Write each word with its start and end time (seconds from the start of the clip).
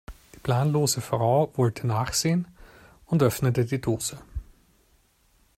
Die 0.33 0.39
planlose 0.39 0.99
Frau 0.99 1.55
wollte 1.55 1.85
nachsehen 1.85 2.47
und 3.05 3.21
öffnete 3.21 3.65
die 3.65 3.79
Dose. 3.79 4.17